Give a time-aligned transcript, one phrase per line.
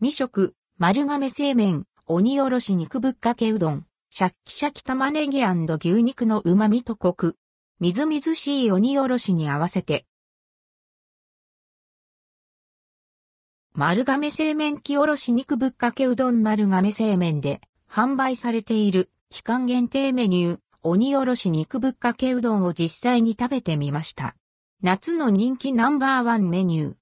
[0.00, 7.36] 未食、丸亀製麺、鬼おろし肉ぶっかけうどん、シャッキシャキ玉ねぎ牛肉の旨味とコク、
[7.80, 10.06] みずみずしい鬼おろしに合わせて。
[13.72, 17.60] 丸亀製麺木おろし肉ぶっかけうどん丸亀製麺で
[17.90, 24.36] 販売されている期間限定メニュー、鬼おろし肉ぶっかけうどんを実際に食べてみました。
[24.80, 26.97] 夏の人気ナンバーワンメニュー。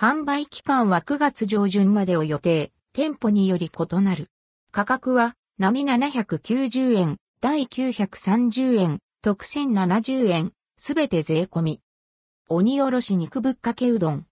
[0.00, 4.30] 販売期間は9月上旬までを予定、店舗により異なる。
[4.70, 11.80] 価格は、並790円、第930円、特選70円、すべて税込み。
[12.48, 14.26] 鬼おろし肉ぶっかけうどん。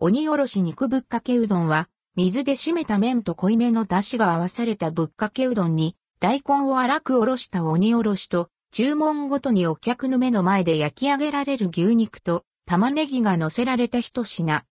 [0.00, 14.62] 鬼おろし肉ぶっかけうどんは、水で締めた麺と濃いめの出汁が合わされたぶっかけうどんに、大根を粗くおろした鬼おろしと、注文ごとにお客の目の前で焼き上げられる牛肉と玉ねぎが乗せられた一品。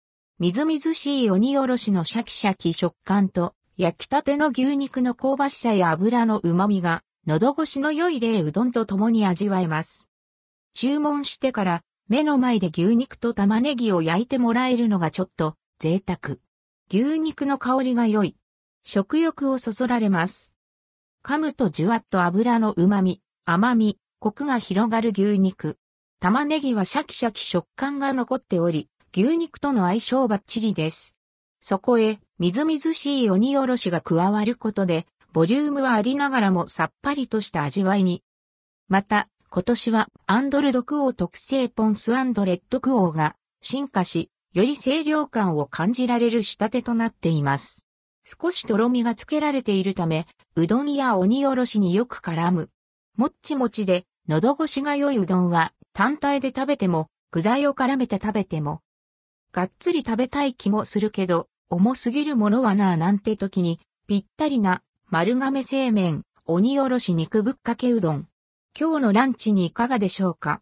[0.41, 10.09] みずみずしい鬼おろしのシャキシャキ食感と、焼きたての牛肉の香ばしさや油の旨味が、喉越しの良い冷うどんと共に味わえます。
[10.75, 16.37] 注文してから目の前で牛肉と玉ねぎを焼いてもらえるのがちょっと贅沢。
[16.89, 18.37] 牛肉の香りが良い。
[18.85, 20.55] 食欲をそそられます。
[21.25, 25.79] 噛むとじゅわっと油の旨味、甘み、コクが広がる牛肉。
[26.21, 31.17] 玉ねぎはシャキシャキ食感が残っており、牛肉との相性バッチリです。
[31.61, 38.23] そこへ、みずみずしい鬼おろしが加わることで、ボリュームはありながらもさっぱりとした味わいに。
[38.89, 47.87] また、今年はアンドルドクオー特製ポンスアンドレッドクオーが進化し、より清涼感を感じられる仕立てとなっています。
[48.25, 52.71] 少しとろみがつけられているため、うどんや鬼おろしによく絡む。
[53.17, 58.83] もっちもちで、喉越しが良いうどんは、単体で食べても、具材を絡めて食べても、
[59.53, 68.29] がっつり食べたい気もするけど、重すぎるものはなぁなんて時に、ぴったりな、丸亀製麺、鬼おろし肉ぶっかけうどん。
[68.79, 70.57] 今日のランチにいかがでしょうか？